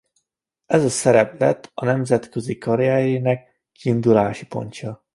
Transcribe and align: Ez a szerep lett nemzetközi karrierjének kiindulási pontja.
Ez 0.65 0.83
a 0.83 0.89
szerep 0.89 1.39
lett 1.39 1.71
nemzetközi 1.81 2.57
karrierjének 2.57 3.65
kiindulási 3.71 4.47
pontja. 4.47 5.03